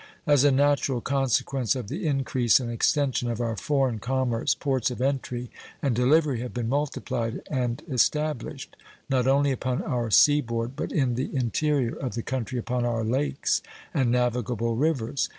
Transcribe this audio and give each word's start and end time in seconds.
As 0.25 0.43
a 0.43 0.49
natural 0.49 0.99
consequence 0.99 1.75
of 1.75 1.87
the 1.87 2.07
increase 2.07 2.59
and 2.59 2.71
extension 2.71 3.29
of 3.29 3.39
our 3.39 3.55
foreign 3.55 3.99
commerce, 3.99 4.55
ports 4.55 4.89
of 4.89 4.99
entry 4.99 5.51
and 5.79 5.95
delivery 5.95 6.39
have 6.39 6.55
been 6.55 6.67
multiplied 6.67 7.41
and 7.51 7.83
established, 7.87 8.75
not 9.11 9.27
only 9.27 9.51
upon 9.51 9.83
our 9.83 10.09
sea 10.09 10.41
board 10.41 10.71
but 10.75 10.91
in 10.91 11.13
the 11.13 11.35
interior 11.35 11.93
of 11.95 12.15
the 12.15 12.23
country 12.23 12.57
upon 12.57 12.83
our 12.83 13.03
lakes 13.03 13.61
and 13.93 14.09
navigable 14.09 14.75
rivers. 14.75 15.29